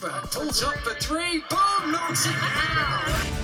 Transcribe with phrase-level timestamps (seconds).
[0.00, 1.42] Pulls up for three.
[1.50, 1.90] Boom!
[1.90, 3.38] Knocks it down.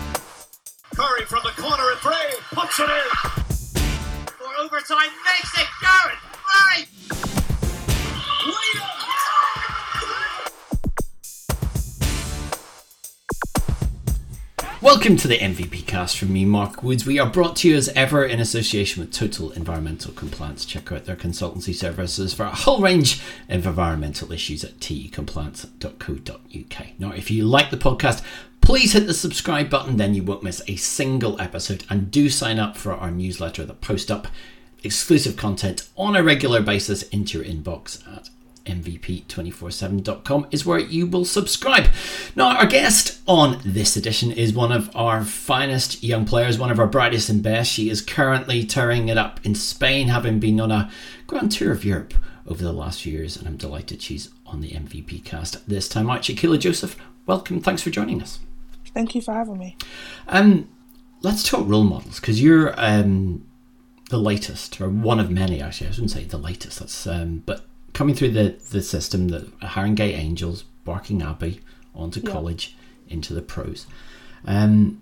[0.95, 3.43] Curry from the corner of three, puts it in.
[4.39, 6.19] For overtime, makes it Garrett.
[6.55, 6.87] Right.
[14.85, 17.07] Welcome to the MVP cast from me, Mark Woods.
[17.07, 20.67] We are brought to you as ever in association with Total Environmental Compliance.
[20.67, 26.87] Check out their consultancy services for a whole range of environmental issues at tecompliance.co.uk.
[26.99, 28.23] Now, if you like the podcast,
[28.61, 31.87] please hit the subscribe button, then you won't miss a single episode.
[31.89, 34.29] And do sign up for our newsletter that post up
[34.83, 38.29] exclusive content on a regular basis into your inbox at
[38.65, 41.87] mvp247.com is where you will subscribe.
[42.35, 46.79] Now, our guest on this edition is one of our finest young players, one of
[46.79, 47.71] our brightest and best.
[47.71, 50.91] She is currently touring it up in Spain, having been on a
[51.27, 52.15] grand tour of Europe
[52.47, 56.11] over the last few years, and I'm delighted she's on the MVP cast this time
[56.11, 56.25] out.
[56.25, 56.97] Shequila Joseph,
[57.27, 57.61] welcome.
[57.61, 58.41] Thanks for joining us.
[58.93, 59.77] Thank you for having me.
[60.29, 60.69] Um,
[61.23, 63.47] let's talk role models because you're um,
[64.11, 65.61] the latest, or one of many.
[65.61, 66.79] Actually, I shouldn't say the latest.
[66.79, 67.65] That's um, but
[67.95, 71.61] coming through the, the system, the Haringey Angels, Barking Abbey,
[71.95, 72.31] onto Yeah.
[72.33, 72.77] college,
[73.09, 73.87] into the pros.
[74.47, 75.01] Um,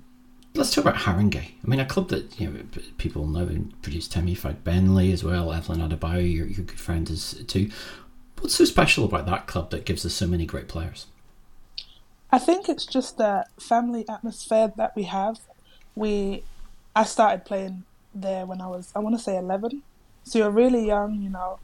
[0.54, 1.52] let's talk about Haringey.
[1.64, 2.60] I mean, a club that you know
[2.98, 7.42] people know and produced Temi Fagbenle as well, Evelyn Adebayo, your, your good friend is
[7.48, 7.70] too.
[8.38, 11.06] What's so special about that club that gives us so many great players?
[12.30, 15.38] I think it's just the family atmosphere that we have.
[15.94, 16.42] We,
[16.96, 17.84] I started playing
[18.14, 19.82] there when I was, I want to say 11.
[20.24, 21.58] So you're really young, you know,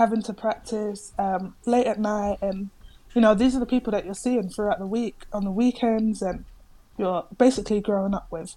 [0.00, 2.38] having to practice um, late at night.
[2.40, 2.70] And,
[3.14, 6.22] you know, these are the people that you're seeing throughout the week, on the weekends,
[6.22, 6.46] and
[6.96, 8.56] you're basically growing up with.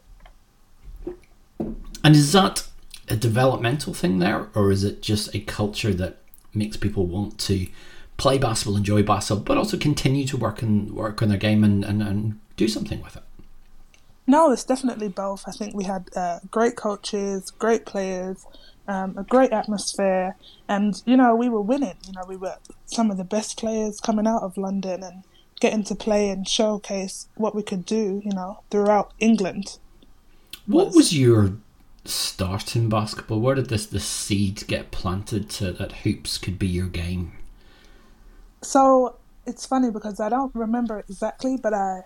[2.03, 2.67] And is that
[3.09, 6.19] a developmental thing there, or is it just a culture that
[6.53, 7.67] makes people want to
[8.15, 11.83] play basketball, enjoy basketball, but also continue to work and work on their game and,
[11.83, 13.23] and, and do something with it?
[14.25, 15.43] No, it's definitely both.
[15.45, 18.45] I think we had uh, great coaches, great players,
[18.87, 20.35] um, a great atmosphere,
[20.67, 21.97] and you know we were winning.
[22.07, 25.23] You know we were some of the best players coming out of London and
[25.59, 28.21] getting to play and showcase what we could do.
[28.23, 29.77] You know throughout England.
[30.65, 31.53] What Was- was your
[32.05, 33.39] start in basketball?
[33.39, 37.33] Where did this the seed get planted to that hoops could be your game?
[38.61, 42.01] So it's funny because I don't remember exactly, but I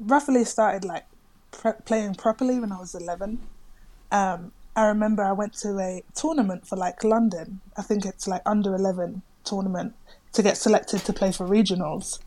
[0.00, 1.04] roughly started like
[1.52, 3.40] pre- playing properly when I was 11.
[4.10, 7.60] Um, I remember I went to a tournament for like London.
[7.76, 9.94] I think it's like under 11 tournament
[10.32, 12.18] to get selected to play for regionals.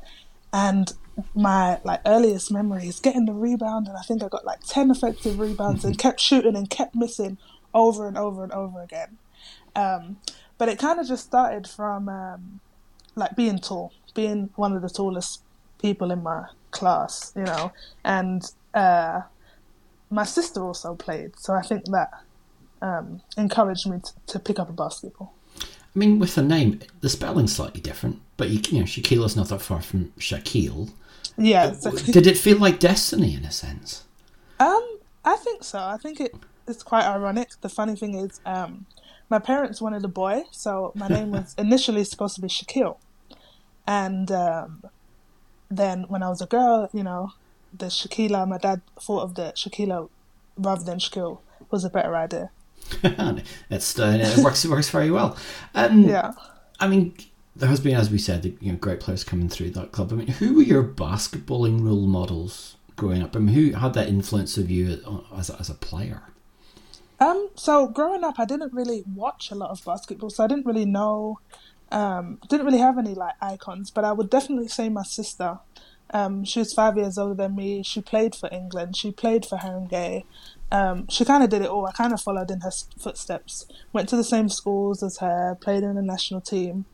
[0.53, 0.93] And
[1.35, 4.91] my like earliest memory is getting the rebound, and I think I got like 10
[4.91, 7.37] effective rebounds and kept shooting and kept missing
[7.73, 9.17] over and over and over again.
[9.75, 10.17] Um,
[10.57, 12.59] but it kind of just started from um,
[13.15, 15.41] like being tall, being one of the tallest
[15.81, 17.71] people in my class, you know,
[18.03, 18.43] and
[18.73, 19.21] uh,
[20.09, 22.09] my sister also played, so I think that
[22.81, 25.33] um, encouraged me to, to pick up a basketball.
[25.61, 29.49] I mean, with the name, the spelling's slightly different, but you, you know, Shequila's not
[29.49, 30.91] that far from Shaquille.
[31.37, 34.03] Yeah, so, Did it feel like destiny in a sense?
[34.59, 35.79] um, I think so.
[35.79, 36.33] I think it
[36.67, 37.49] it's quite ironic.
[37.61, 38.85] The funny thing is, um,
[39.29, 42.97] my parents wanted a boy, so my name was initially supposed to be Shaquille,
[43.85, 44.83] and um,
[45.69, 47.31] then when I was a girl, you know,
[47.73, 50.07] the Shequila, my dad thought of the Shequila
[50.57, 51.39] rather than Shaquille
[51.69, 52.49] was a better idea.
[53.69, 55.37] it's uh, it works it works very well.
[55.75, 56.33] Um, Yeah.
[56.79, 57.15] I mean,
[57.55, 60.11] there has been, as we said, you know, great players coming through that club.
[60.11, 63.35] I mean, who were your basketballing role models growing up?
[63.35, 65.01] I mean, who had that influence of you
[65.35, 66.21] as a, as a player?
[67.19, 70.67] Um, so growing up, I didn't really watch a lot of basketball, so I didn't
[70.67, 71.39] really know,
[71.91, 73.89] um, didn't really have any like icons.
[73.89, 75.59] But I would definitely say my sister.
[76.11, 77.83] Um, she was five years older than me.
[77.83, 78.95] She played for England.
[78.95, 80.23] She played for Haringey.
[80.71, 81.85] Um, she kind of did it all.
[81.85, 83.65] I kind of followed in her footsteps.
[83.93, 85.57] Went to the same schools as her.
[85.59, 86.85] Played in the national team,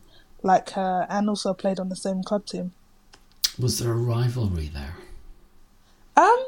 [0.43, 2.73] like her, and also played on the same club team.
[3.59, 4.95] Was there a rivalry there?
[6.15, 6.43] Um,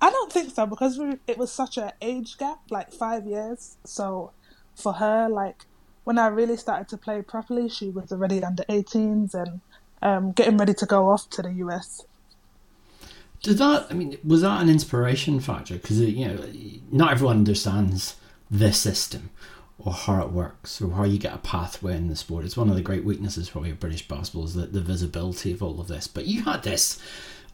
[0.00, 3.76] I don't think so because we, it was such a age gap, like five years.
[3.84, 4.32] So
[4.74, 5.66] for her, like
[6.04, 9.60] when I really started to play properly, she was already under 18s and
[10.02, 12.04] um, getting ready to go off to the US.
[13.42, 13.88] Did that?
[13.90, 15.74] I mean, was that an inspiration factor?
[15.74, 16.44] Because you know,
[16.90, 18.16] not everyone understands
[18.50, 19.30] the system
[19.78, 22.44] or how it works or how you get a pathway in the sport.
[22.44, 25.62] It's one of the great weaknesses probably of British basketball is that the visibility of
[25.62, 26.06] all of this.
[26.06, 27.00] But you had this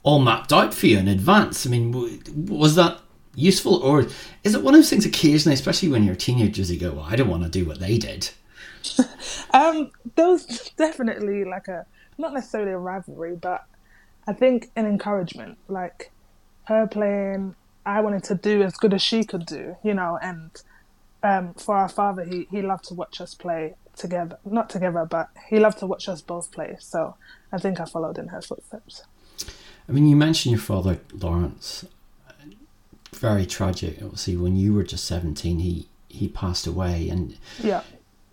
[0.02, 1.67] all mapped out for you in advance.
[1.67, 1.93] I mean,
[2.46, 3.00] was that
[3.34, 4.06] useful or
[4.44, 7.17] is it one of those things occasionally, especially when you're teenagers, you go, "Well, I
[7.17, 8.31] don't want to do what they did."
[9.55, 11.87] Um, there was definitely like a
[12.19, 13.64] not necessarily a rivalry, but
[14.29, 16.13] I think an encouragement, like
[16.65, 17.55] her playing,
[17.87, 20.51] I wanted to do as good as she could do, you know, and
[21.23, 24.39] um, for our father, he, he loved to watch us play together.
[24.45, 26.77] Not together, but he loved to watch us both play.
[26.79, 27.17] So
[27.51, 29.05] I think I followed in her footsteps.
[29.89, 31.87] I mean, you mentioned your father, Lawrence.
[33.15, 33.97] Very tragic.
[34.03, 37.09] Obviously, when you were just 17, he, he passed away.
[37.09, 37.81] And Yeah.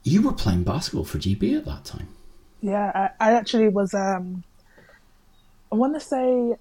[0.04, 2.10] you were playing basketball for GB at that time.
[2.62, 3.94] Yeah, I, I actually was.
[3.94, 4.44] Um,
[5.76, 6.56] I want to say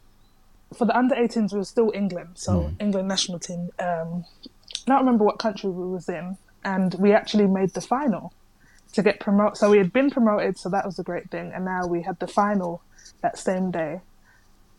[0.76, 3.70] for the under 18s, we were still England, so England national team.
[3.78, 8.32] Um, I don't remember what country we was in, and we actually made the final
[8.92, 9.56] to get promoted.
[9.56, 12.18] So we had been promoted, so that was a great thing, and now we had
[12.18, 12.82] the final
[13.20, 14.00] that same day.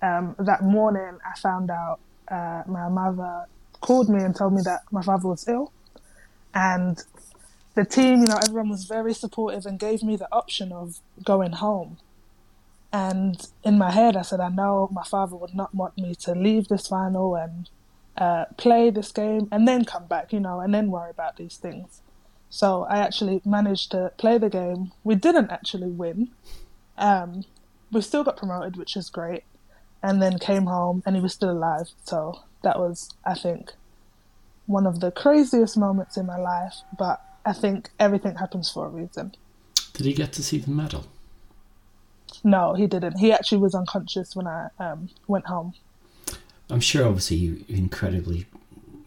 [0.02, 3.46] Um, that morning, I found out uh, my mother
[3.80, 5.72] called me and told me that my father was ill,
[6.54, 7.02] and
[7.76, 11.54] the team, you know, everyone was very supportive and gave me the option of going
[11.54, 12.00] home.
[12.96, 16.32] And in my head, I said, I know my father would not want me to
[16.34, 17.70] leave this final and
[18.16, 21.58] uh, play this game and then come back, you know, and then worry about these
[21.58, 22.00] things.
[22.50, 24.94] So I actually managed to play the game.
[25.04, 26.30] We didn't actually win.
[26.98, 27.44] Um,
[27.92, 29.44] we still got promoted, which is great.
[30.02, 31.90] And then came home and he was still alive.
[32.06, 33.74] So that was, I think,
[34.68, 36.76] one of the craziest moments in my life.
[36.98, 39.36] But I think everything happens for a reason.
[39.92, 41.08] Did he get to see the medal?
[42.46, 43.18] No, he didn't.
[43.18, 45.74] He actually was unconscious when I um, went home.
[46.70, 48.46] I'm sure, obviously, you incredibly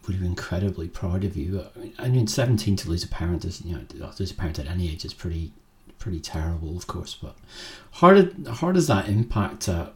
[0.05, 1.63] would be incredibly proud of you.
[1.75, 4.33] I mean, I mean, 17 to lose a parent is, you know, to lose a
[4.33, 5.53] parent at any age is pretty,
[5.99, 7.15] pretty terrible, of course.
[7.15, 7.37] But
[7.93, 9.93] how did how does that impact a,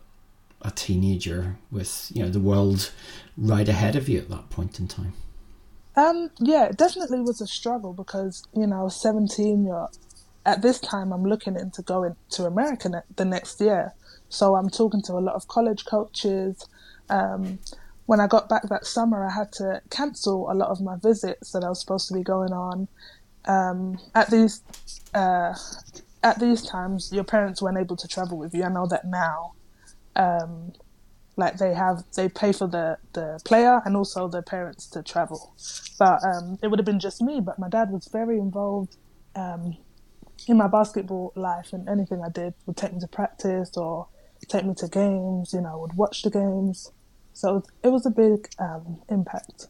[0.62, 2.92] a teenager with you know the world
[3.38, 5.14] right ahead of you at that point in time?
[5.98, 9.66] Um, yeah, it definitely was a struggle because you know, seventeen.
[9.66, 9.90] You're
[10.46, 11.12] at this time.
[11.12, 13.94] I'm looking into going to America ne- the next year,
[14.30, 16.68] so I'm talking to a lot of college coaches.
[17.10, 17.60] Um,
[18.06, 21.52] when I got back that summer, I had to cancel a lot of my visits
[21.52, 22.88] that I was supposed to be going on.
[23.46, 24.62] Um, at these
[25.14, 25.54] uh,
[26.22, 28.64] at these times, your parents weren't able to travel with you.
[28.64, 29.54] I know that now.
[30.16, 30.74] Um,
[31.36, 35.56] like they have they pay for the the player and also the parents to travel
[35.98, 38.98] but um, it would have been just me but my dad was very involved
[39.36, 39.76] um,
[40.48, 44.08] in my basketball life and anything i did would take me to practice or
[44.50, 46.92] take me to games you know I would watch the games
[47.36, 49.68] so it was, a big um, impact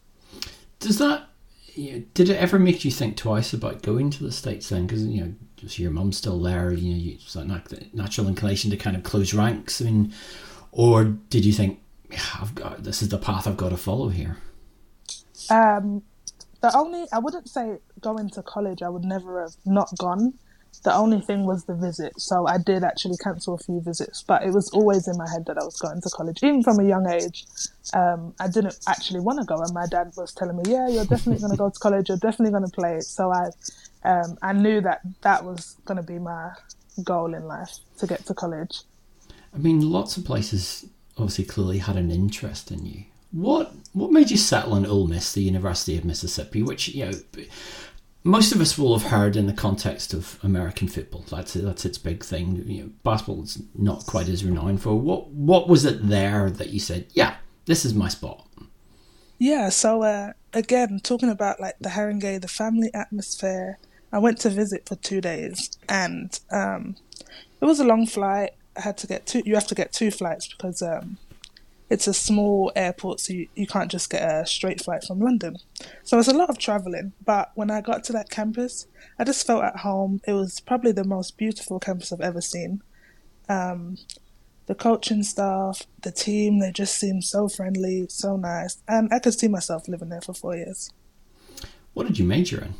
[0.79, 1.29] Does that
[1.75, 4.85] you know, did it ever make you think twice about going to the states then?
[4.85, 6.71] Because you know, just your mum's still there.
[6.71, 9.81] You know, you, it's that nat- natural inclination to kind of close ranks.
[9.81, 10.13] I mean,
[10.71, 11.79] or did you think,
[12.11, 14.37] "Yeah, I've got this is the path I've got to follow here?
[15.49, 16.03] Um,
[16.61, 18.81] the only I wouldn't say going to college.
[18.81, 20.33] I would never have not gone.
[20.81, 22.19] The only thing was the visit.
[22.19, 25.45] So I did actually cancel a few visits, but it was always in my head
[25.45, 27.45] that I was going to college, even from a young age.
[27.93, 31.05] Um, I didn't actually want to go, and my dad was telling me, "Yeah, you're
[31.05, 32.09] definitely going to go to college.
[32.09, 33.49] You're definitely going to play." So I,
[34.03, 36.51] um, I knew that that was going to be my
[37.03, 38.81] goal in life to get to college.
[39.53, 40.85] I mean, lots of places
[41.17, 43.03] obviously clearly had an interest in you.
[43.31, 47.13] What what made you settle in Ole Miss, the University of Mississippi, which you know
[48.23, 51.25] most of us will have heard in the context of American football.
[51.29, 52.63] That's that's its big thing.
[52.65, 54.95] You know, basketball is not quite as renowned for.
[54.95, 58.47] What what was it there that you said, yeah, this is my spot?
[59.39, 63.77] Yeah, so uh, again, talking about like the Haringey, the family atmosphere,
[64.11, 66.95] I went to visit for two days and um,
[67.59, 68.51] it was a long flight.
[68.77, 71.17] I had to get two, you have to get two flights because um,
[71.89, 75.57] it's a small airport, so you, you can't just get a straight flight from London.
[76.03, 78.87] So it's a lot of traveling, but when I got to that campus,
[79.19, 80.21] I just felt at home.
[80.25, 82.81] It was probably the most beautiful campus I've ever seen.
[83.49, 83.97] Um,
[84.65, 89.37] the coaching staff, the team, they just seemed so friendly, so nice, and I could
[89.37, 90.89] see myself living there for four years.
[91.93, 92.73] What did you major in?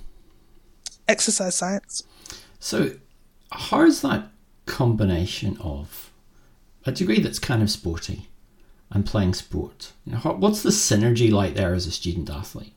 [1.08, 2.04] Exercise science.
[2.60, 2.94] So,
[3.52, 4.30] how's that
[4.66, 6.12] combination of
[6.86, 8.30] a degree that's kind of sporty
[8.94, 9.94] and playing sport?
[10.06, 12.74] You know, what's the synergy like there as a student athlete?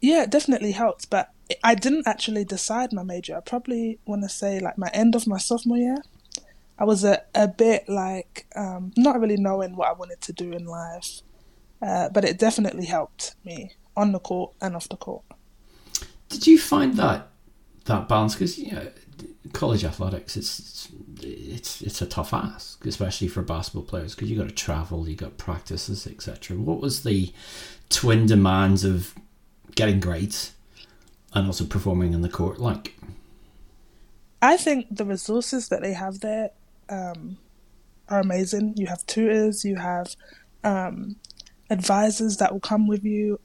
[0.00, 1.30] Yeah, it definitely helped, but
[1.62, 3.36] I didn't actually decide my major.
[3.36, 5.98] I probably want to say like my end of my sophomore year.
[6.78, 10.52] I was a, a bit like um, not really knowing what I wanted to do
[10.52, 11.22] in life,
[11.80, 15.24] uh, but it definitely helped me on the court and off the court.
[16.28, 17.28] Did you find that
[17.86, 18.34] that balance?
[18.34, 18.88] Because you know,
[19.52, 20.88] college athletics, it's it's
[21.22, 25.16] it's it's a tough ask, especially for basketball players, because you got to travel, you
[25.16, 26.56] got practices, etc.
[26.56, 27.32] What was the
[27.88, 29.14] twin demands of
[29.74, 30.52] getting grades
[31.32, 32.94] and also performing in the court like?
[34.42, 36.50] I think the resources that they have there,
[36.88, 37.38] um,
[38.08, 38.74] are amazing.
[38.76, 40.14] You have tutors, you have
[40.64, 41.16] um,
[41.70, 43.40] advisors that will come with you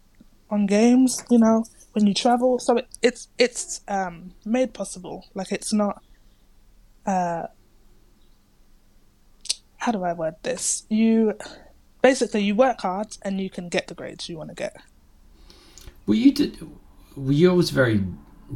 [0.49, 1.23] on games.
[1.29, 5.25] You know, when you travel, so it, it's it's um, made possible.
[5.33, 6.03] Like it's not.
[7.05, 7.47] Uh,
[9.81, 10.85] how do I word this?
[10.89, 11.33] You
[12.03, 14.77] basically you work hard and you can get the grades you want to get.
[16.05, 16.69] Were you did?
[17.15, 18.03] Were you always very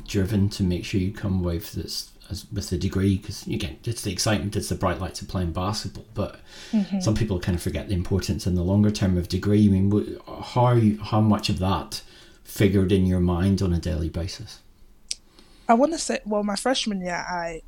[0.08, 3.17] driven to make sure you come away with this as, with a degree?
[3.17, 6.05] Because again, it's the excitement, it's the bright lights of playing basketball.
[6.13, 6.41] But
[6.72, 7.00] mm-hmm.
[7.00, 9.65] some people kind of forget the importance in the longer term of degree.
[9.65, 12.03] I mean, how how much of that
[12.44, 14.60] figured in your mind on a daily basis?
[15.67, 17.63] I want to say, well, my freshman year, I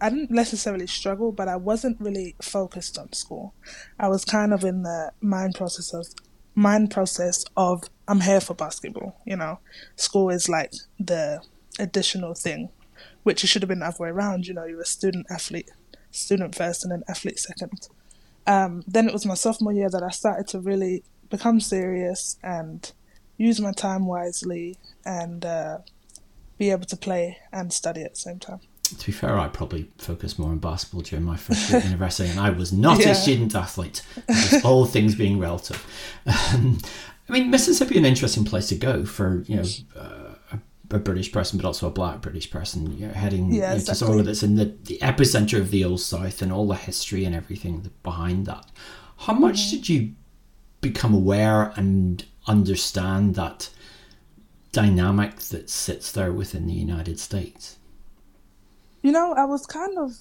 [0.00, 3.54] I didn't necessarily struggle, but I wasn't really focused on school.
[3.98, 6.06] I was kind of in the mind process of
[6.54, 9.16] mind process of I'm here for basketball.
[9.24, 9.58] You know,
[9.96, 11.42] school is like the
[11.78, 12.70] additional thing,
[13.22, 14.46] which it should have been the other way around.
[14.46, 15.70] You know, you're a student athlete,
[16.10, 17.88] student first, and then athlete second.
[18.46, 22.92] Um, then it was my sophomore year that I started to really become serious and
[23.38, 25.78] use my time wisely and uh,
[26.58, 28.60] be able to play and study at the same time
[28.98, 32.30] to be fair, I probably focused more on basketball during my first year at university,
[32.30, 33.10] and I was not yeah.
[33.10, 34.02] a student athlete.
[34.64, 35.84] all things being relative.
[36.26, 36.78] Um,
[37.28, 39.64] I mean, Mississippi an interesting place to go for you know
[39.96, 42.96] uh, a, a, British person, but also a Black British person.
[42.96, 45.84] You know, heading yeah, you know, to somewhere that's in the, the epicenter of the
[45.84, 48.66] old South and all the history and everything behind that.
[49.18, 49.76] How much mm-hmm.
[49.76, 50.14] did you
[50.80, 53.70] become aware and understand that
[54.72, 57.78] dynamic that sits there within the United States?
[59.02, 60.12] You know, I was kind of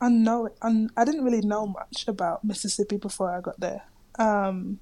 [0.00, 0.50] unknown.
[0.62, 3.82] Un- I didn't really know much about Mississippi before I got there.
[4.18, 4.78] Um,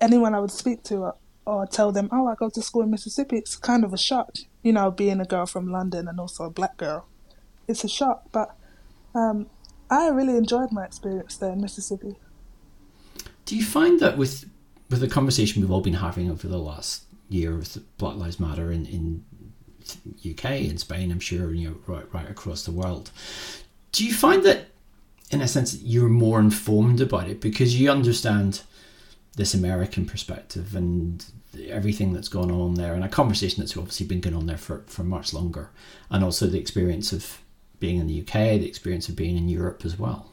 [0.00, 1.14] anyone I would speak to or,
[1.46, 4.36] or, tell them, "Oh, I go to school in Mississippi," it's kind of a shock.
[4.62, 7.06] You know, being a girl from London and also a black girl,
[7.68, 8.24] it's a shock.
[8.32, 8.56] But
[9.14, 9.46] um,
[9.90, 12.16] I really enjoyed my experience there in Mississippi.
[13.44, 14.50] Do you find that with
[14.90, 18.70] with the conversation we've all been having over the last year with Black Lives Matter
[18.70, 19.24] in, in
[20.28, 23.10] UK and Spain, I'm sure, you know, right, right across the world.
[23.92, 24.66] Do you find that,
[25.30, 28.62] in a sense, you're more informed about it because you understand
[29.36, 31.24] this American perspective and
[31.68, 34.84] everything that's gone on there, and a conversation that's obviously been going on there for,
[34.86, 35.70] for much longer,
[36.10, 37.40] and also the experience of
[37.80, 40.32] being in the UK, the experience of being in Europe as well?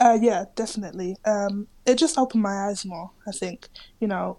[0.00, 1.16] Uh, yeah, definitely.
[1.24, 3.10] Um, it just opened my eyes more.
[3.26, 3.68] I think
[4.00, 4.38] you know,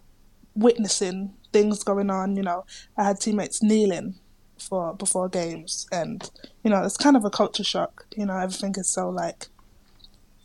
[0.55, 2.35] witnessing things going on.
[2.35, 2.65] You know,
[2.97, 4.15] I had teammates kneeling
[4.59, 6.29] for before games, and
[6.63, 8.05] you know, it's kind of a culture shock.
[8.15, 9.47] You know, everything is so like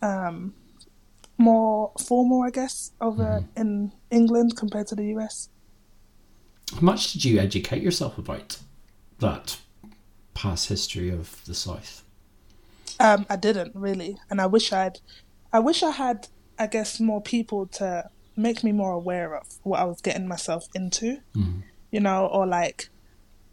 [0.01, 0.53] um,
[1.37, 3.61] more formal, I guess, over mm-hmm.
[3.61, 5.49] in England compared to the US.
[6.73, 8.59] How much did you educate yourself about
[9.19, 9.57] that
[10.33, 12.03] past history of the South?
[12.99, 14.99] Um, I didn't really, and I wish I'd.
[15.51, 16.27] I wish I had,
[16.57, 20.67] I guess, more people to make me more aware of what I was getting myself
[20.73, 21.63] into, mm.
[21.91, 22.89] you know, or like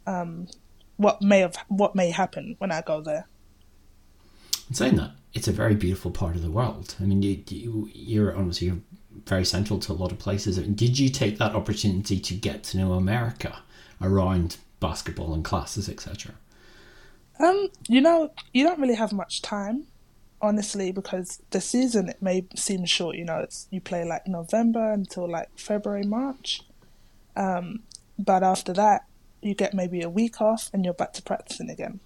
[0.07, 0.47] um,
[0.97, 3.27] what may have what may happen when I go there.
[4.69, 6.95] In saying that, it's a very beautiful part of the world.
[6.99, 8.81] I mean, you, you you're honestly you're
[9.25, 10.57] very central to a lot of places.
[10.57, 13.59] Did you take that opportunity to get to know America
[14.01, 16.33] around basketball and classes, etc.?
[17.39, 19.87] Um, you know, you don't really have much time
[20.41, 24.91] honestly because the season it may seem short you know it's you play like november
[24.91, 26.61] until like february march.
[27.35, 27.83] Um,
[28.19, 29.05] but after that
[29.41, 31.99] you get maybe a week off and you're back to practicing again.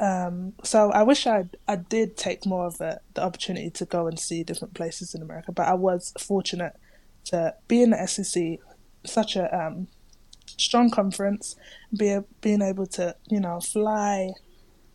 [0.00, 4.08] Um, so i wish i i did take more of a, the opportunity to go
[4.08, 6.72] and see different places in america but i was fortunate
[7.26, 8.58] to be in the sec
[9.04, 9.86] such a um,
[10.56, 11.56] strong conference
[11.96, 14.30] be being able to you know fly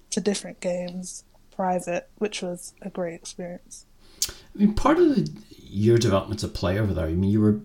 [0.09, 1.23] to different games
[1.57, 3.85] private, which was a great experience.
[4.29, 7.41] I mean, part of the, your development as a player over there, I mean, you
[7.41, 7.59] were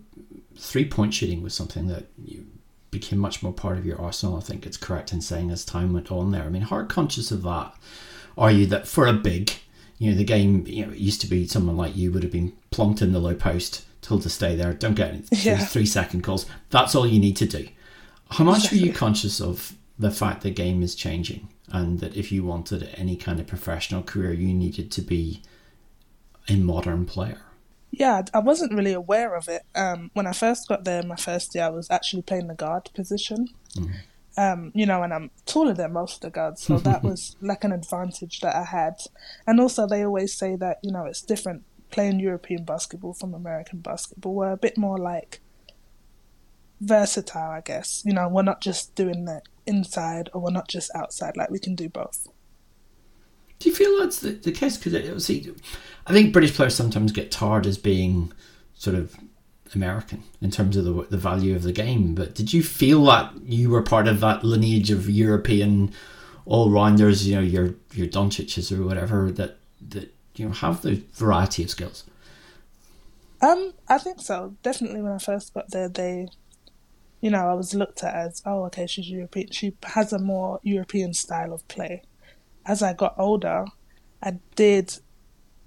[0.57, 2.47] three point shooting was something that you
[2.91, 4.37] became much more part of your arsenal.
[4.37, 6.43] I think it's correct in saying as time went on there.
[6.43, 7.75] I mean, hard conscious of that,
[8.37, 9.53] are you that for a big,
[9.99, 12.33] you know, the game, you know, it used to be someone like you would have
[12.33, 15.59] been plunked in the low post, told to stay there, don't get any yeah.
[15.59, 16.47] three second calls.
[16.71, 17.69] That's all you need to do.
[18.31, 18.81] How much exactly.
[18.81, 21.49] were you conscious of the fact the game is changing?
[21.73, 25.43] And that if you wanted any kind of professional career, you needed to be
[26.49, 27.41] a modern player.
[27.91, 29.63] Yeah, I wasn't really aware of it.
[29.75, 32.91] Um, when I first got there, my first year, I was actually playing the guard
[32.95, 33.49] position.
[33.77, 33.93] Mm-hmm.
[34.39, 37.65] Um, you know, and I'm taller than most of the guards, so that was like
[37.65, 38.95] an advantage that I had.
[39.47, 43.81] And also, they always say that you know it's different playing European basketball from American
[43.81, 44.35] basketball.
[44.35, 45.41] We're a bit more like
[46.83, 48.03] versatile, I guess.
[48.05, 51.37] You know, we're not just doing the inside or we're not just outside.
[51.37, 52.29] Like we can do both.
[53.59, 54.77] Do you feel that's the, the case?
[54.77, 55.53] Because see,
[56.07, 58.33] I think British players sometimes get tarred as being
[58.75, 59.17] sort of
[59.75, 62.15] American in terms of the the value of the game.
[62.15, 65.93] But did you feel that you were part of that lineage of European
[66.45, 67.27] all rounders?
[67.27, 69.59] You know, your your Doncic's or whatever that
[69.91, 72.05] that you know have the variety of skills.
[73.41, 74.55] Um, I think so.
[74.63, 76.29] Definitely, when I first got there, they,
[77.23, 79.51] you know, I was looked at as, oh, okay, she's European.
[79.51, 82.03] She has a more European style of play.
[82.67, 83.65] As I got older,
[84.23, 84.99] I did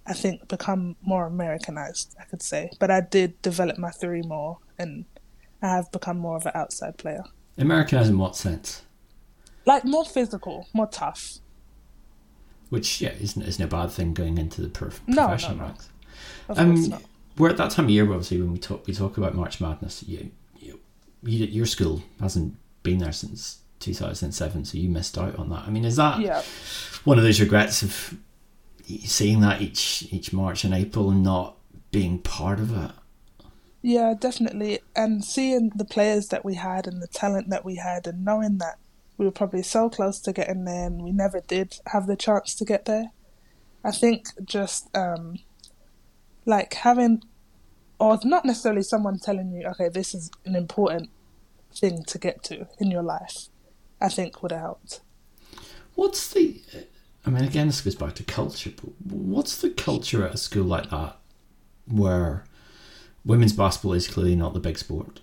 [0.08, 2.70] I think, become more Americanized, I could say.
[2.80, 5.06] But I did develop my theory more, and
[5.62, 7.24] I have become more of an outside player.
[7.58, 8.84] Americanized in what sense?
[9.66, 11.40] Like more physical, more tough.
[12.70, 15.68] Which yeah, isn't isn't a bad thing going into the prof- no, professional no, no.
[15.70, 15.90] ranks.
[16.50, 17.02] Of um, course not.
[17.38, 20.04] We're at that time of year, obviously, when we talk we talk about March Madness.
[20.04, 20.32] You,
[21.26, 25.64] you, you your school hasn't been there since 2007, so you missed out on that.
[25.68, 26.42] I mean, is that Yeah.
[27.04, 28.16] one of those regrets of
[29.04, 31.58] seeing that each each March and April and not
[31.92, 32.92] being part of it?
[33.82, 34.80] Yeah, definitely.
[34.96, 38.58] And seeing the players that we had and the talent that we had, and knowing
[38.58, 38.78] that
[39.18, 42.54] we were probably so close to getting there and we never did have the chance
[42.56, 43.12] to get there.
[43.84, 45.38] I think just um,
[46.46, 47.24] like having,
[48.00, 51.10] or not necessarily someone telling you, okay, this is an important
[51.78, 53.50] thing to get to in your life,
[54.02, 55.02] I think would have helped.
[55.96, 56.62] What's the?
[57.26, 58.72] I mean, again, this goes back to culture.
[58.76, 61.18] But what's the culture at a school like that,
[61.88, 62.46] where
[63.24, 65.22] women's basketball is clearly not the big sport,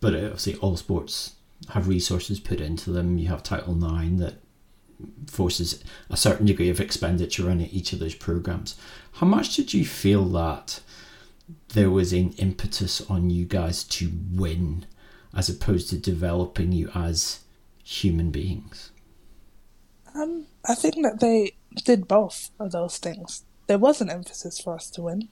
[0.00, 1.34] but obviously all sports
[1.70, 3.18] have resources put into them.
[3.18, 4.34] You have Title IX that
[5.26, 8.76] forces a certain degree of expenditure on each of those programs.
[9.12, 10.80] How much did you feel that
[11.68, 14.86] there was an impetus on you guys to win,
[15.34, 17.40] as opposed to developing you as
[17.84, 18.90] human beings?
[20.14, 21.52] Um, I think that they
[21.84, 23.44] did both of those things.
[23.66, 25.28] There was an emphasis for us to win,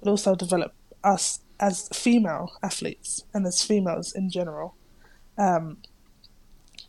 [0.00, 0.72] but also develop
[1.04, 4.74] us as female athletes and as females in general.
[5.38, 5.78] Um,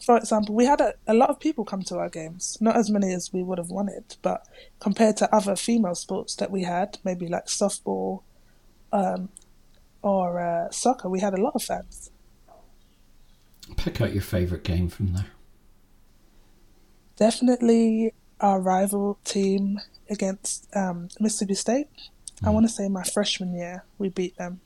[0.03, 2.89] for example, we had a, a lot of people come to our games, not as
[2.89, 4.47] many as we would have wanted, but
[4.79, 8.23] compared to other female sports that we had, maybe like softball
[8.93, 9.29] um,
[10.01, 12.11] or uh, soccer, we had a lot of fans.
[13.75, 15.25] Pick out your favourite game from there.
[17.15, 21.87] Definitely our rival team against um, Mississippi State.
[22.43, 24.61] I want to say my freshman year, we beat them.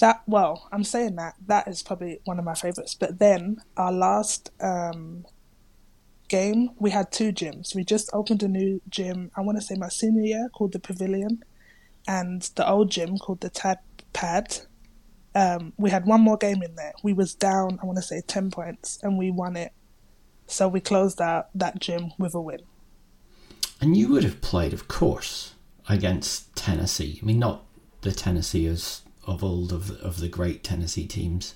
[0.00, 2.94] That well, I'm saying that that is probably one of my favorites.
[2.94, 5.24] But then our last um,
[6.28, 7.74] game, we had two gyms.
[7.74, 9.30] We just opened a new gym.
[9.36, 11.42] I want to say my senior year called the Pavilion,
[12.06, 13.78] and the old gym called the Tad
[14.12, 14.58] Pad.
[15.34, 16.92] Um, we had one more game in there.
[17.02, 19.72] We was down, I want to say ten points, and we won it.
[20.46, 22.60] So we closed out that gym with a win.
[23.80, 25.54] And you would have played, of course,
[25.88, 27.18] against Tennessee.
[27.22, 27.64] I mean, not
[28.02, 31.54] the Tennessee as of old of the, of the great Tennessee teams,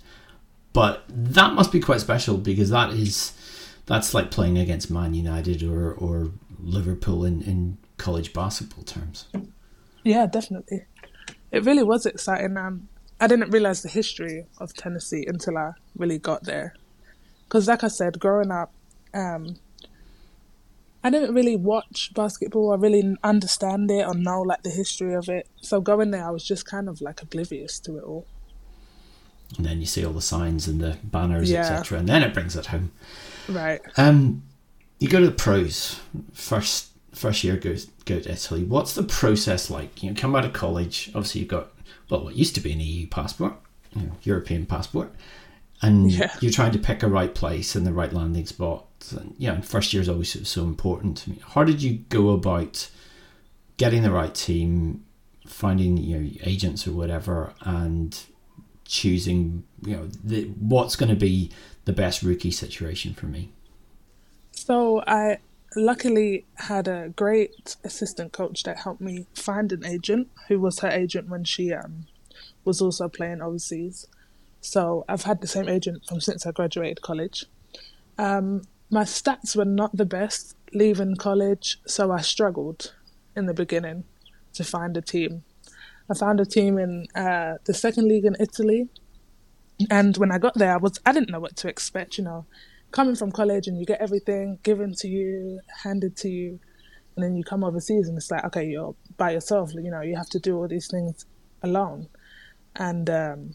[0.72, 3.32] but that must be quite special because that is
[3.86, 9.26] that's like playing against Man United or or Liverpool in in college basketball terms.
[10.04, 10.86] Yeah, definitely.
[11.50, 12.56] It really was exciting.
[12.56, 12.88] Um,
[13.20, 16.74] I didn't realize the history of Tennessee until I really got there.
[17.44, 18.70] Because, like I said, growing up,
[19.14, 19.56] um,
[21.02, 22.72] I didn't really watch basketball.
[22.72, 25.48] I really understand it or know like the history of it.
[25.60, 28.26] So going there, I was just kind of like oblivious to it all.
[29.56, 31.60] And then you see all the signs and the banners, Yeah.
[31.60, 32.92] etc., and then it brings it home.
[33.48, 33.80] Right.
[33.96, 34.42] Um,
[34.98, 36.00] you go to the pros
[36.32, 36.86] first.
[37.14, 38.62] First year goes go to Italy.
[38.62, 40.02] What's the process like?
[40.02, 41.10] You know, come out of college.
[41.14, 41.68] Obviously, you've got
[42.08, 43.54] well, what used to be an EU passport,
[43.94, 45.12] you know, European passport,
[45.82, 46.34] and Yeah.
[46.40, 48.84] you're trying to pick a right place and the right landing spot.
[49.12, 51.38] And yeah, and first year is always so- so important to me.
[51.54, 52.90] How did you go about
[53.76, 55.04] getting the right team,
[55.46, 58.18] finding your agents or whatever, and
[58.84, 61.50] choosing you know the, what's going to be
[61.84, 63.50] the best rookie situation for me?
[64.50, 65.38] So I
[65.78, 70.88] luckily had a great assistant coach that helped me find an agent who was her
[70.88, 72.06] agent when she um,
[72.64, 74.06] was also playing overseas.
[74.60, 77.46] So I've had the same agent from since I graduated college.
[78.18, 82.94] Um, my stats were not the best leaving college, so I struggled
[83.36, 84.04] in the beginning
[84.54, 85.44] to find a team.
[86.10, 88.88] I found a team in uh, the second league in Italy,
[89.90, 92.18] and when I got there, I was I didn't know what to expect.
[92.18, 92.46] You know,
[92.90, 96.60] coming from college and you get everything given to you, handed to you,
[97.14, 99.72] and then you come overseas and it's like, okay, you're by yourself.
[99.74, 101.26] You know, you have to do all these things
[101.62, 102.08] alone.
[102.76, 103.54] And um,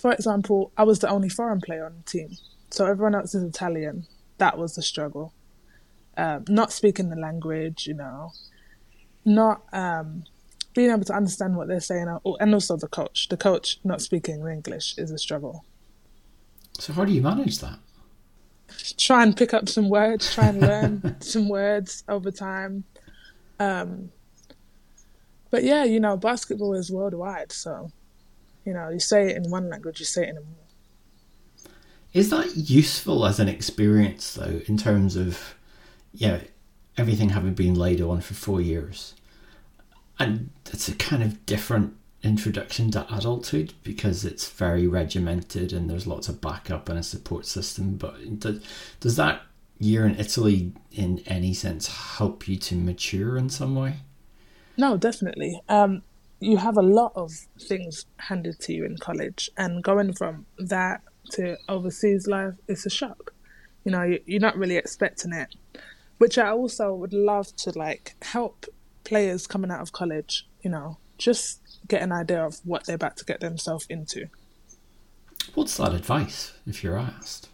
[0.00, 2.30] for example, I was the only foreign player on the team,
[2.70, 4.06] so everyone else is Italian.
[4.38, 5.32] That was the struggle.
[6.16, 8.32] um, not speaking the language, you know,
[9.24, 10.24] not um,
[10.74, 13.28] being able to understand what they're saying, uh, and also the coach.
[13.28, 15.64] The coach not speaking English is a struggle.
[16.78, 17.78] So how do you manage that?
[18.98, 20.34] Try and pick up some words.
[20.34, 22.84] Try and learn some words over time.
[23.58, 24.10] Um,
[25.50, 27.90] but yeah, you know, basketball is worldwide, so
[28.64, 30.64] you know, you say it in one language, you say it in another.
[32.12, 35.54] Is that useful as an experience though, in terms of
[36.12, 36.40] yeah,
[36.96, 39.14] everything having been laid on for four years?
[40.18, 46.06] And it's a kind of different introduction to adulthood because it's very regimented and there's
[46.06, 47.96] lots of backup and a support system.
[47.96, 48.64] But does,
[49.00, 49.42] does that
[49.78, 53.96] year in Italy, in any sense, help you to mature in some way?
[54.76, 55.60] No, definitely.
[55.68, 56.02] Um,
[56.40, 61.00] you have a lot of things handed to you in college, and going from that
[61.32, 63.32] to overseas life, it's a shock.
[63.84, 65.54] You know, you're not really expecting it.
[66.18, 68.66] Which I also would love to like help
[69.04, 70.46] players coming out of college.
[70.62, 74.28] You know, just get an idea of what they're about to get themselves into.
[75.54, 77.48] What's that advice, if you're asked?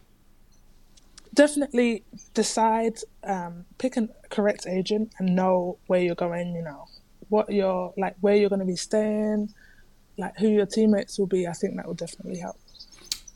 [1.33, 6.87] Definitely decide, um, pick a correct agent and know where you're going, you know,
[7.29, 9.53] what you're like, where you're going to be staying,
[10.17, 11.47] like who your teammates will be.
[11.47, 12.57] I think that will definitely help.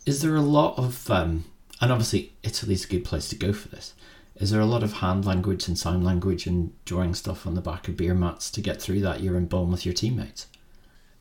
[0.05, 1.45] Is there a lot of, um,
[1.81, 3.93] and obviously Italy's a good place to go for this.
[4.35, 7.61] Is there a lot of hand language and sign language and drawing stuff on the
[7.61, 10.47] back of beer mats to get through that you're in Bonn with your teammates?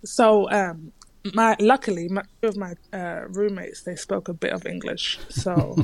[0.05, 0.93] So, um,
[1.33, 5.77] my luckily, my, two of my uh, roommates they spoke a bit of English, so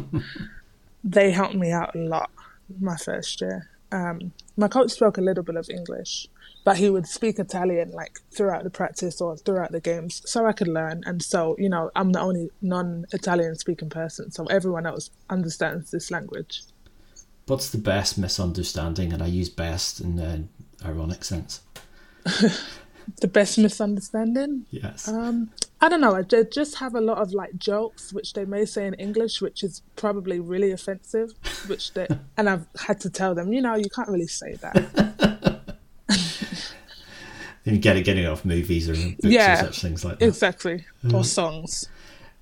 [1.04, 2.30] they helped me out a lot
[2.78, 3.68] my first year.
[3.92, 6.28] Um, my coach spoke a little bit of English,
[6.64, 10.52] but he would speak Italian like throughout the practice or throughout the games, so I
[10.52, 11.02] could learn.
[11.06, 16.10] And so, you know, I'm the only non-Italian speaking person, so everyone else understands this
[16.10, 16.62] language.
[17.46, 19.12] What's the best misunderstanding?
[19.12, 20.50] And I use best in an
[20.84, 21.62] ironic sense.
[23.20, 24.66] the best misunderstanding?
[24.70, 25.08] Yes.
[25.08, 26.14] Um, I don't know.
[26.14, 29.64] I just have a lot of like jokes, which they may say in English, which
[29.64, 31.32] is probably really offensive.
[31.66, 35.62] Which they and I've had to tell them, you know, you can't really say that.
[37.64, 40.26] you get it getting off movies or books yeah, or such things like that.
[40.26, 41.14] Exactly, mm.
[41.14, 41.88] or songs.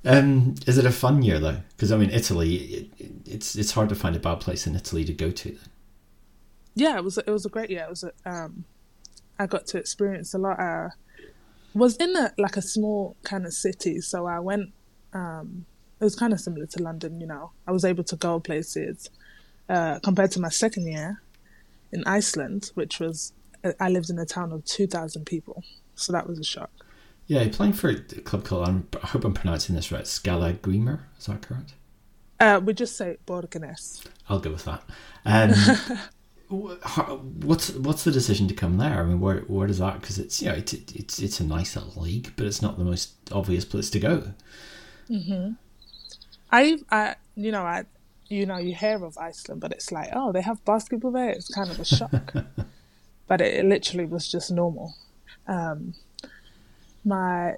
[0.05, 1.59] Um, is it a fun year though?
[1.77, 2.91] Because I mean, Italy, it,
[3.25, 5.51] it's it's hard to find a bad place in Italy to go to.
[5.51, 5.69] Then.
[6.75, 7.85] Yeah, it was it was a great year.
[7.85, 8.65] It was a, um,
[9.39, 10.59] I got to experience a lot.
[10.59, 10.91] I
[11.75, 14.73] was in a like a small kind of city, so I went.
[15.13, 15.67] Um,
[16.01, 17.51] it was kind of similar to London, you know.
[17.67, 19.11] I was able to go places
[19.69, 21.21] uh, compared to my second year
[21.93, 23.33] in Iceland, which was
[23.81, 25.63] I lived in a town of two thousand people,
[25.95, 26.71] so that was a shock.
[27.27, 28.69] Yeah, playing for a club called
[29.03, 30.05] I hope I'm pronouncing this right.
[30.05, 31.75] Skala Skallagrímur, is that correct?
[32.41, 34.07] Uh, we just say Borgarnes.
[34.29, 34.83] I'll go with that.
[35.25, 35.53] Um,
[36.49, 39.01] what's what's the decision to come there?
[39.01, 40.01] I mean, where where does that?
[40.01, 42.85] Because it's you know it's it's it's a nice little league, but it's not the
[42.85, 44.33] most obvious place to go.
[45.09, 45.51] hmm
[46.51, 47.85] I I you know I
[48.29, 51.31] you know you hear of Iceland, but it's like oh they have basketball there.
[51.31, 52.33] It's kind of a shock,
[53.27, 54.95] but it, it, literally was just normal.
[55.47, 55.95] Um,
[57.05, 57.57] my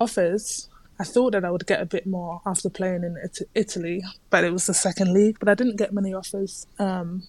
[0.00, 0.68] offers.
[1.00, 3.16] I thought that I would get a bit more after playing in
[3.54, 5.38] Italy, but it was the second league.
[5.38, 6.66] But I didn't get many offers.
[6.80, 7.22] Um,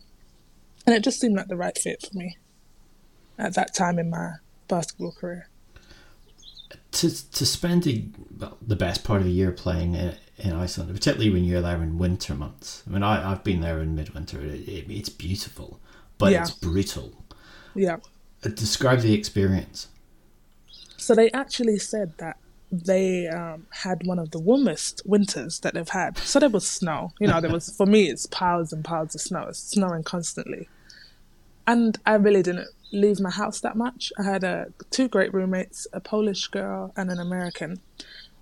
[0.89, 2.36] and it just seemed like the right fit for me
[3.38, 4.32] at that time in my
[4.67, 5.47] basketball career.
[6.93, 8.06] To to spend a,
[8.39, 11.84] well, the best part of a year playing in, in, Iceland, particularly when you're there
[11.84, 12.82] in winter months.
[12.88, 14.41] I mean, I, I've been there in midwinter.
[14.41, 15.80] It, it, it's beautiful,
[16.17, 16.41] but yeah.
[16.41, 17.23] it's brutal.
[17.75, 17.97] Yeah.
[18.43, 19.89] Uh, describe the experience.
[20.97, 22.38] So they actually said that
[22.71, 26.17] they um, had one of the warmest winters that they've had.
[26.17, 27.12] So there was snow.
[27.19, 29.45] You know, there was for me it's piles and piles of snow.
[29.49, 30.67] It's snowing constantly
[31.69, 34.12] and I really didn't leave my house that much.
[34.17, 37.79] I had uh, two great roommates, a Polish girl and an American,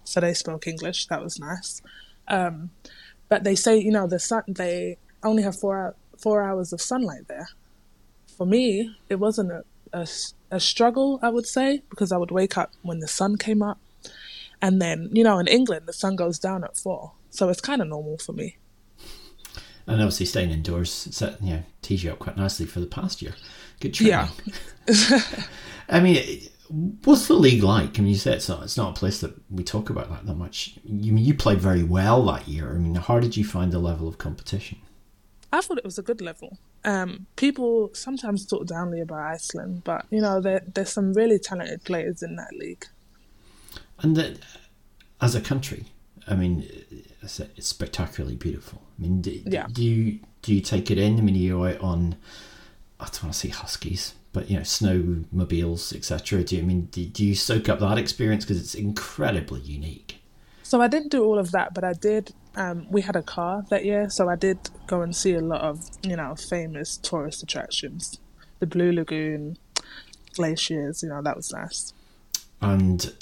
[0.05, 1.07] so they spoke English.
[1.07, 1.81] That was nice.
[2.29, 2.69] Um,
[3.27, 4.43] but they say, you know, the sun.
[4.47, 7.49] They only have four four hours of sunlight there.
[8.37, 10.07] For me, it wasn't a, a,
[10.49, 13.79] a struggle, I would say, because I would wake up when the sun came up,
[14.61, 17.81] and then you know, in England, the sun goes down at four, so it's kind
[17.81, 18.55] of normal for me
[19.87, 23.21] and obviously staying indoors set, you know, tees you up quite nicely for the past
[23.21, 23.33] year.
[23.79, 24.29] Good training.
[24.87, 25.21] Yeah.
[25.89, 26.41] I mean,
[27.03, 27.97] what's the league like?
[27.97, 30.25] I mean, you said it's not, it's not a place that we talk about that,
[30.25, 30.77] that much.
[30.83, 32.73] You you played very well that year.
[32.73, 34.79] I mean, how did you find the level of competition?
[35.53, 36.57] I thought it was a good level.
[36.83, 41.85] Um, people sometimes talk downly about Iceland, but you know, there, there's some really talented
[41.85, 42.85] players in that league.
[43.99, 44.39] And that,
[45.21, 45.85] as a country,
[46.27, 46.67] I mean,
[47.21, 48.81] it's spectacularly beautiful.
[48.97, 49.67] I mean, do, Yeah.
[49.71, 51.17] do you do you take it in?
[51.17, 52.15] I mean, are you out on?
[52.99, 56.43] I don't want to say huskies, but you know, snowmobiles, etc.
[56.43, 60.19] Do you I mean do, do you soak up that experience because it's incredibly unique?
[60.63, 62.33] So I didn't do all of that, but I did.
[62.55, 64.57] Um, we had a car that year, so I did
[64.87, 68.19] go and see a lot of you know famous tourist attractions,
[68.59, 69.57] the Blue Lagoon,
[70.33, 71.03] glaciers.
[71.03, 71.93] You know that was nice.
[72.61, 73.13] And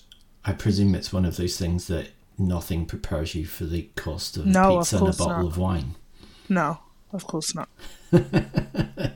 [0.46, 4.46] I presume it's one of those things that nothing prepares you for the cost of
[4.46, 5.46] No, of pizza and a bottle not.
[5.46, 5.96] of wine.
[6.50, 6.80] No,
[7.12, 7.70] of course not.
[8.12, 9.12] it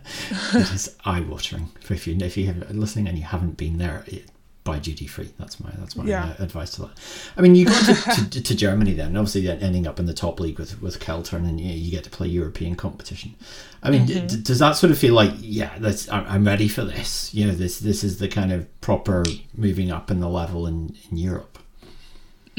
[0.54, 1.70] is eye watering.
[1.90, 4.26] If you if you have listening and you haven't been there, it,
[4.64, 5.30] buy duty free.
[5.40, 6.36] That's my that's my Yeah.
[6.40, 6.92] uh, advice to that.
[7.38, 10.14] I mean, you go to, to, to Germany then, obviously then ending up in the
[10.14, 13.36] top league with with Keltern, and you, you get to play European competition.
[13.84, 14.28] I mean, Mm-hmm.
[14.28, 17.34] d- does that sort of feel like yeah, that's I'm, I'm ready for this?
[17.34, 19.24] You know, this this is the kind of proper
[19.56, 21.59] moving up in the level in in Europe.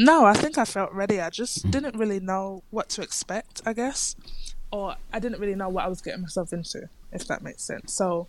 [0.03, 1.21] No, I think I felt ready.
[1.21, 4.17] I just didn't really know what to expect, I guess.
[4.73, 7.93] Or I didn't really know what I was getting myself into, if that makes sense.
[7.93, 8.27] So,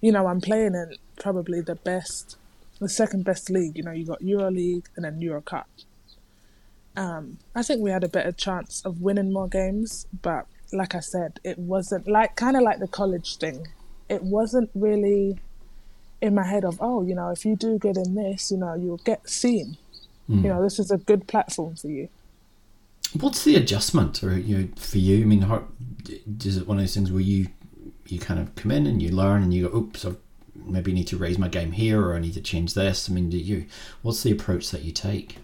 [0.00, 2.36] you know, I'm playing in probably the best,
[2.78, 3.76] the second best league.
[3.76, 5.68] You know, you got Euro League and then Euro Cup.
[6.96, 11.00] Um, I think we had a better chance of winning more games, but like I
[11.00, 13.66] said, it wasn't like kind of like the college thing.
[14.08, 15.40] It wasn't really
[16.22, 18.74] in my head of, oh, you know, if you do good in this, you know,
[18.74, 19.76] you'll get seen
[20.36, 22.08] you know this is a good platform for you
[23.18, 25.22] What's the adjustment, or you know, for you?
[25.22, 25.64] I mean, how,
[26.44, 27.48] is it one of those things where you
[28.06, 30.12] you kind of come in and you learn and you go, oops, I
[30.54, 33.10] maybe need to raise my game here, or I need to change this.
[33.10, 33.66] I mean, do you?
[34.02, 35.38] What's the approach that you take?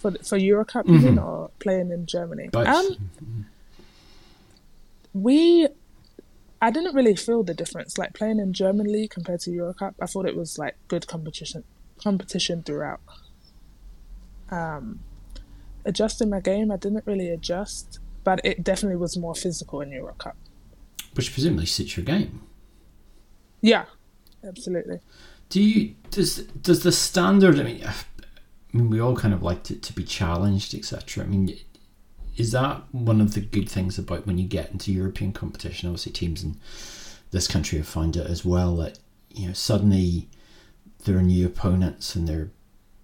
[0.00, 2.66] for for Eurocup you mean, or playing in Germany Both.
[2.66, 3.46] um
[5.12, 5.68] we
[6.62, 10.06] I didn't really feel the difference like playing in German league compared to Eurocup I
[10.06, 11.64] thought it was like good competition
[12.02, 13.00] competition throughout
[14.50, 15.00] um
[15.84, 20.34] adjusting my game I didn't really adjust but it definitely was more physical in Eurocup
[21.14, 22.42] Which presumably suits your game.
[23.62, 23.84] yeah
[24.46, 24.98] absolutely
[25.50, 25.94] Do you?
[26.10, 27.58] Does does the standard?
[27.58, 27.94] I mean, I
[28.72, 31.24] mean, we all kind of like to, to be challenged, etc.
[31.24, 31.56] I mean,
[32.36, 35.88] is that one of the good things about when you get into European competition?
[35.88, 36.56] Obviously, teams in
[37.32, 38.98] this country have found it as well that
[39.34, 40.28] you know suddenly
[41.04, 42.50] there are new opponents and they're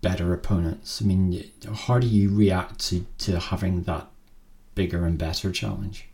[0.08, 1.00] better opponents.
[1.02, 1.50] I mean,
[1.86, 4.06] how do you react to to having that
[4.74, 6.08] bigger and better challenge?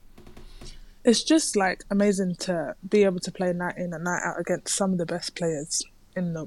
[1.05, 4.75] it's just like amazing to be able to play night in and night out against
[4.75, 5.83] some of the best players
[6.15, 6.47] in the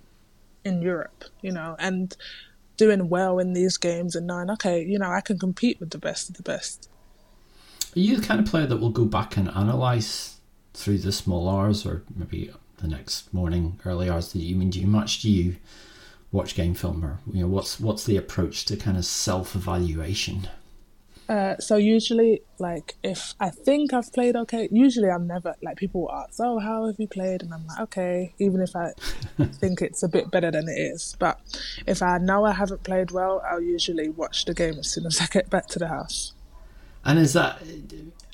[0.63, 2.17] in Europe, you know, and
[2.75, 5.99] doing well in these games and knowing, okay, you know, I can compete with the
[5.99, 6.89] best of the best.
[7.95, 10.39] Are you the kind of player that will go back and analyse
[10.73, 14.34] through the small hours or maybe the next morning, early hours?
[14.34, 15.58] Do you mean do you much do you
[16.36, 20.48] watch game film or you know what's what's the approach to kind of self evaluation?
[21.28, 26.02] Uh, so usually, like, if I think I've played okay, usually I'm never like people
[26.02, 28.91] will ask, "Oh, how have you played?" And I'm like, "Okay," even if I
[29.54, 31.15] think it's a bit better than it is.
[31.17, 31.39] But
[31.88, 35.19] if I know I haven't played well, I'll usually watch the game as soon as
[35.19, 36.34] I get back to the house.
[37.04, 37.60] And is that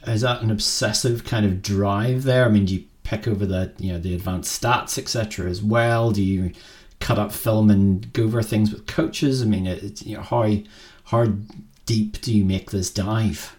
[0.08, 2.46] is that an obsessive kind of drive there?
[2.46, 5.50] I mean, do you pick over the you know the advanced stats etc.
[5.50, 6.12] as well?
[6.12, 6.52] Do you
[7.02, 9.42] cut up film and go over things with coaches?
[9.42, 10.58] I mean, it's you know how
[11.06, 11.34] how
[11.86, 13.56] deep do you make this dive?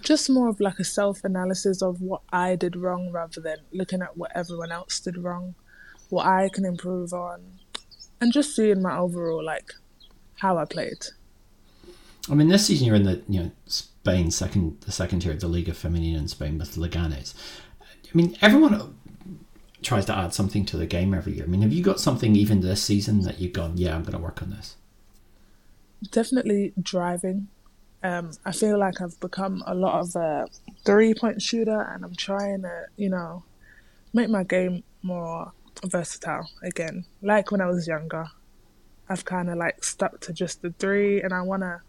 [0.00, 4.02] just more of like a self analysis of what I did wrong rather than looking
[4.02, 5.54] at what everyone else did wrong,
[6.08, 7.58] what I can improve on,
[8.20, 9.72] and just seeing my overall like
[10.36, 11.06] how I played.
[12.30, 15.40] I mean, this season you're in the you know Spain second the second tier of
[15.40, 17.34] the Liga Femenina in Spain with Leganes.
[17.82, 18.94] I mean, everyone
[19.82, 21.44] tries to add something to the game every year.
[21.44, 24.12] I mean, have you got something even this season that you've gone, yeah, I'm going
[24.12, 24.76] to work on this?
[26.10, 27.48] Definitely driving.
[28.02, 30.46] Um, I feel like I've become a lot of a
[30.84, 33.44] three point shooter, and I'm trying to, you know,
[34.12, 35.52] make my game more
[35.84, 37.04] versatile again.
[37.22, 38.26] Like when I was younger,
[39.08, 41.80] I've kind of like stuck to just the three, and I want to,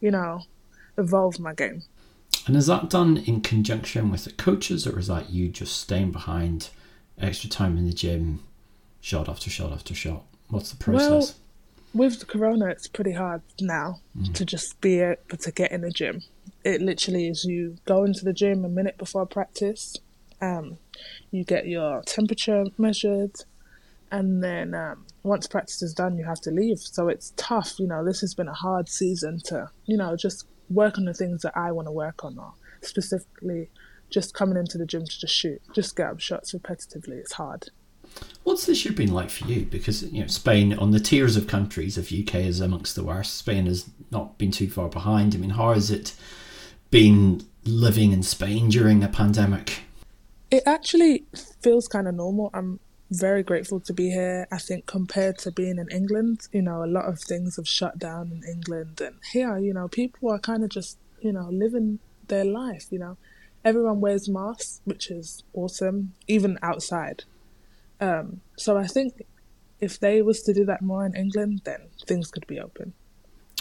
[0.00, 0.42] you know,
[0.96, 1.82] evolve my game.
[2.46, 6.12] And is that done in conjunction with the coaches, or is that you just staying
[6.12, 6.70] behind,
[7.20, 8.42] extra time in the gym,
[9.00, 10.24] shot after shot after shot?
[10.48, 11.10] What's the process?
[11.10, 11.34] Well,
[11.94, 14.00] with the corona, it's pretty hard now
[14.32, 16.22] to just be able to get in the gym.
[16.64, 19.96] It literally is you go into the gym a minute before practice,
[20.40, 20.78] um,
[21.30, 23.32] you get your temperature measured,
[24.10, 26.78] and then um, once practice is done, you have to leave.
[26.78, 27.78] So it's tough.
[27.78, 31.14] You know, this has been a hard season to, you know, just work on the
[31.14, 33.68] things that I want to work on, or specifically
[34.12, 37.12] just coming into the gym to just shoot, just get up shots repetitively.
[37.14, 37.70] It's hard.
[38.44, 39.64] What's this year been like for you?
[39.64, 43.36] Because you know Spain on the tiers of countries, if UK is amongst the worst,
[43.38, 45.34] Spain has not been too far behind.
[45.34, 46.14] I mean, how has it
[46.90, 49.84] been living in Spain during a pandemic?
[50.50, 51.24] It actually
[51.62, 52.50] feels kind of normal.
[52.52, 54.46] I'm very grateful to be here.
[54.52, 57.98] I think compared to being in England, you know, a lot of things have shut
[57.98, 61.98] down in England, and here, you know, people are kind of just, you know, living
[62.28, 62.86] their life.
[62.90, 63.16] You know,
[63.64, 67.24] everyone wears masks, which is awesome, even outside.
[68.00, 69.22] Um, so I think
[69.80, 72.92] if they was to do that more in England, then things could be open.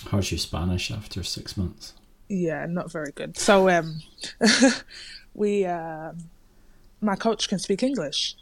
[0.09, 1.93] How's your Spanish after six months?
[2.27, 3.37] Yeah, not very good.
[3.37, 4.01] So um,
[5.33, 6.13] we, uh,
[7.01, 8.35] my coach can speak English,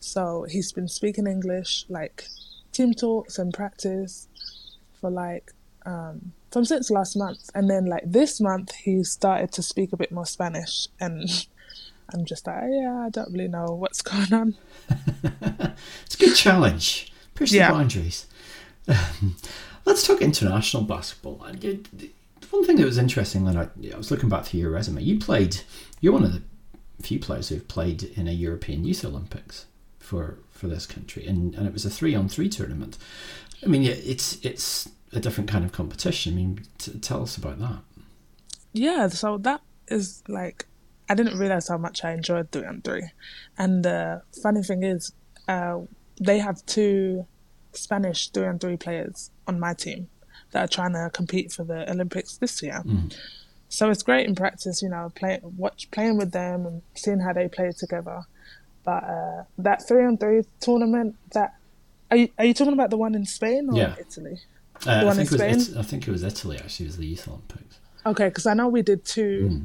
[0.00, 2.24] so he's been speaking English like
[2.72, 4.28] team talks and practice
[5.00, 5.52] for like
[5.86, 9.96] um, from since last month, and then like this month he started to speak a
[9.96, 11.28] bit more Spanish, and
[12.14, 14.54] I'm just like, yeah, I don't really know what's going on.
[16.04, 17.12] it's a good challenge.
[17.34, 17.68] Push Yeah.
[17.68, 18.26] the boundaries.
[18.88, 19.36] Um,
[19.84, 21.42] let's talk international basketball.
[21.44, 22.10] And you- the
[22.50, 25.18] One thing that was interesting when I, I was looking back through your resume, you
[25.20, 25.60] played.
[26.00, 26.42] You're one of the
[27.00, 29.66] few players who've played in a European Youth Olympics
[30.00, 32.98] for for this country, and, and it was a three on three tournament.
[33.62, 36.32] I mean, yeah, it's it's a different kind of competition.
[36.32, 37.78] I mean, t- tell us about that.
[38.72, 40.66] Yeah, so that is like
[41.08, 43.10] I didn't realize how much I enjoyed three on three,
[43.58, 45.12] and the funny thing is,
[45.48, 45.80] uh,
[46.20, 47.26] they have two
[47.72, 50.08] Spanish three on three players on my team
[50.52, 52.82] that are trying to compete for the Olympics this year.
[53.68, 57.32] So it's great in practice, you know, play, watch playing with them and seeing how
[57.32, 58.22] they play together.
[58.84, 61.54] But uh, that three on three tournament, that
[62.10, 63.94] are you, are you talking about the one in Spain or Yeah.
[64.00, 64.40] Italy?
[64.86, 66.56] Uh, I think in it was It- I think it was Italy.
[66.58, 67.78] Actually, it was the Youth Olympics.
[68.06, 69.62] Okay, because I know we did two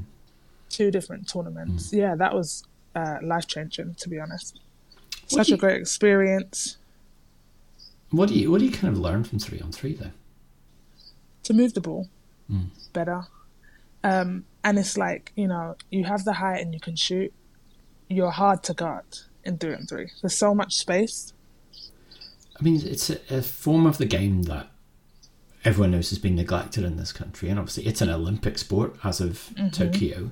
[0.70, 1.94] two different tournaments.
[1.94, 2.64] Yeah, that was
[2.96, 4.60] uh, life changing to be honest.
[5.28, 6.78] Such do a great experience
[8.12, 10.14] What do you what do you kind of learn from three on three then?
[11.44, 12.10] to move the ball
[12.94, 13.28] better.
[14.04, 17.32] Um, and it's like you know you have the height and you can shoot.
[18.10, 19.06] You're hard to guard
[19.44, 20.12] in three on three.
[20.22, 21.34] There's so much space.
[22.60, 24.68] I mean, it's a, a form of the game that
[25.66, 29.20] everyone knows has been neglected in this country, and obviously it's an Olympic sport as
[29.20, 29.70] of mm-hmm.
[29.70, 30.32] Tokyo.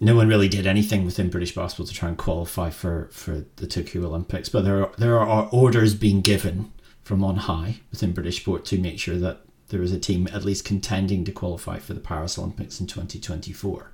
[0.00, 3.66] No one really did anything within British basketball to try and qualify for, for the
[3.66, 8.40] Tokyo Olympics, but there are, there are orders being given from on high within British
[8.40, 11.94] sport to make sure that there is a team at least contending to qualify for
[11.94, 13.90] the Paris Olympics in 2024.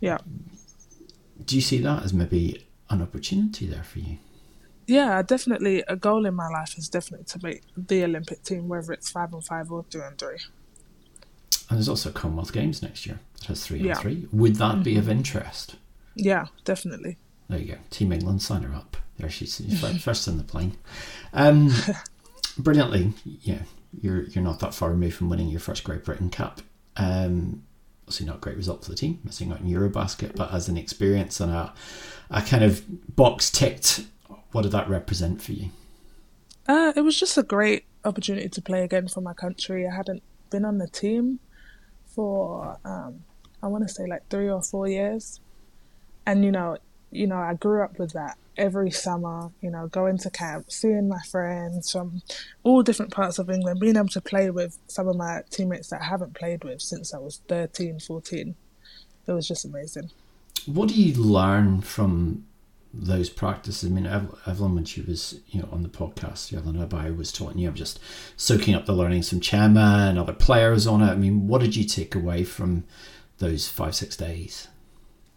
[0.00, 0.18] Yeah,
[1.44, 4.18] Do you see that as maybe an opportunity there for you?
[4.90, 5.82] Yeah, definitely.
[5.88, 9.32] A goal in my life is definitely to make the Olympic team, whether it's five
[9.32, 10.38] on five or three on three.
[11.68, 13.96] And there's also Commonwealth Games next year that has three Yeah.
[13.96, 14.28] on three.
[14.32, 15.76] Would that be of interest?
[16.16, 17.16] Yeah, definitely.
[17.48, 17.78] There you go.
[17.90, 18.96] Team England, sign her up.
[19.18, 20.76] There she's she's first in the plane.
[21.32, 21.70] Um,
[22.58, 23.62] brilliantly, yeah.
[24.00, 26.62] You're you're not that far removed from winning your first Great Britain Cup.
[26.96, 27.62] Um,
[28.02, 30.76] obviously not a great result for the team, missing out in Eurobasket, but as an
[30.76, 31.72] experience and a
[32.30, 32.82] a kind of
[33.16, 34.04] box ticked,
[34.52, 35.70] what did that represent for you?
[36.68, 39.86] Uh, it was just a great opportunity to play again for my country.
[39.86, 41.40] I hadn't been on the team
[42.06, 43.24] for um,
[43.62, 45.40] I want to say like three or four years,
[46.26, 46.78] and you know,
[47.10, 49.50] you know, I grew up with that every summer.
[49.60, 52.22] You know, going to camp, seeing my friends from
[52.62, 56.02] all different parts of England, being able to play with some of my teammates that
[56.02, 58.54] I haven't played with since I was 13, 14.
[59.26, 60.10] It was just amazing.
[60.66, 62.46] What do you learn from
[62.92, 63.90] those practices?
[63.90, 67.58] I mean, Evelyn, when she was you know on the podcast, Evelyn Abai was talking
[67.58, 68.00] you, I'm just
[68.36, 71.10] soaking up the learnings from Chema and other players on it.
[71.10, 72.84] I mean, what did you take away from
[73.38, 74.68] those five six days?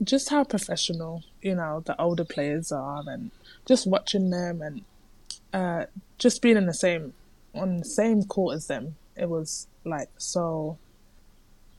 [0.04, 3.32] just how professional you know the older players are and
[3.66, 4.82] just watching them and
[5.54, 5.86] uh
[6.18, 7.14] just being in the same
[7.54, 10.78] on the same court as them it was like so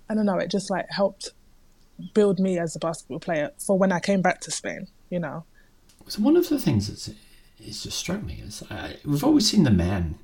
[0.08, 1.30] i don't know it just like helped
[2.12, 5.44] build me as a basketball player for when i came back to spain you know
[6.08, 7.10] So one of the things that's
[7.58, 10.16] it's just struck me is I, we've always seen the men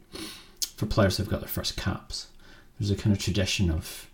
[0.76, 2.26] for players who've got their first caps.
[2.78, 4.08] There's a kind of tradition of,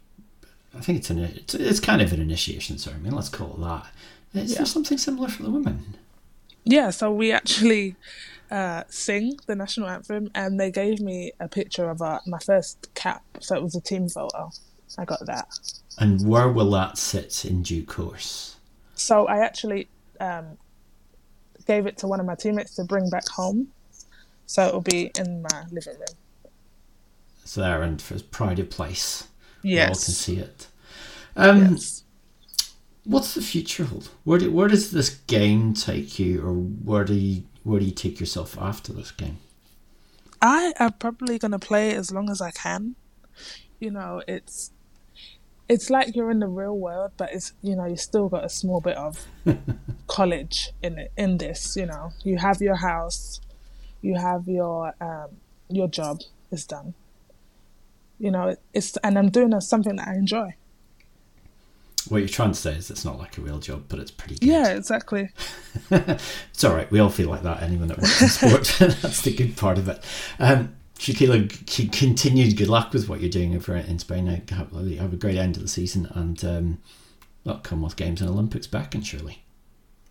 [0.76, 3.11] I think it's an it's, it's kind of an initiation ceremony.
[3.14, 3.86] Let's call it that.
[4.43, 4.59] Is Yeah.
[4.59, 5.95] there something similar for the women?
[6.68, 7.95] yeah so we actually
[8.51, 12.93] uh sing the national anthem and they gave me a picture of uh, my first
[12.97, 14.51] cap so it was a team photo
[14.99, 15.47] i got that
[15.99, 18.57] And where will that sit in due course?
[18.97, 19.86] So I actually
[20.18, 20.59] um,
[21.66, 23.68] gave it to one of my teammates to bring back home.
[24.46, 26.16] So it'll be in my living room.
[27.42, 29.28] It's there and for pride of place.
[29.62, 30.68] We all can see it.
[31.36, 32.04] Um, yes.
[33.04, 34.08] What's the future hold?
[34.24, 37.92] Where do, where does this game take you, or where do you where do you
[37.92, 39.38] take yourself after this game?
[40.42, 42.96] I am probably gonna play as long as I can.
[43.78, 44.72] You know, it's
[45.68, 48.48] it's like you're in the real world, but it's you know you still got a
[48.48, 49.26] small bit of
[50.06, 51.76] college in it in this.
[51.76, 53.40] You know, you have your house,
[54.00, 55.28] you have your um,
[55.68, 56.94] your job is done.
[58.18, 60.54] You know, it's and I'm doing something that I enjoy.
[62.08, 64.36] What you're trying to say is it's not like a real job, but it's pretty
[64.36, 64.46] good.
[64.46, 65.30] Yeah, exactly.
[65.90, 66.88] it's all right.
[66.92, 67.64] We all feel like that.
[67.64, 70.04] Anyone that works in sport, that's the good part of it.
[70.38, 74.28] Um, Shequila, c- continued good luck with what you're doing over in Spain.
[74.28, 76.78] I have, have a great end of the season, and um,
[77.62, 79.42] Commonwealth Games and Olympics back, and surely.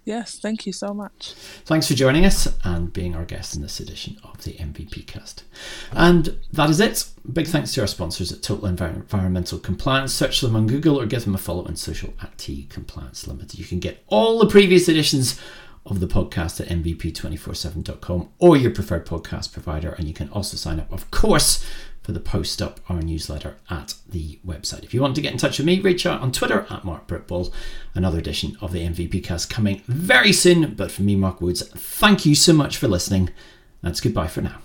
[0.06, 1.34] Yes, thank you so much.
[1.66, 5.44] Thanks for joining us and being our guest in this edition of the MVP cast.
[5.92, 7.10] And that is it.
[7.34, 10.14] Big thanks to our sponsors at Total Envir- Environmental Compliance.
[10.14, 13.58] Search them on Google or give them a follow on social at T Compliance Limited.
[13.58, 15.42] You can get all the previous editions
[15.86, 19.92] of the podcast at mvp247.com or your preferred podcast provider.
[19.94, 21.64] And you can also sign up, of course,
[22.02, 24.84] for the Post Up, our newsletter at the website.
[24.84, 27.08] If you want to get in touch with me, reach out on Twitter at Mark
[27.08, 27.52] Britball.
[27.94, 30.76] Another edition of the MVP cast coming very soon.
[30.76, 33.32] But for me, Mark Woods, thank you so much for listening.
[33.82, 34.65] That's goodbye for now.